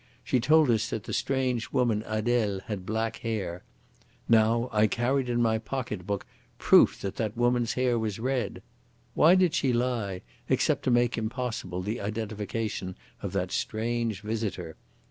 [0.23, 3.61] She told us that the strange woman Adele had black hair.
[4.27, 6.25] Now I carried in my pocket book
[6.57, 8.63] proof that that woman's hair was red.
[9.13, 14.75] Why did she lie, except to make impossible the identification of that strange visitor?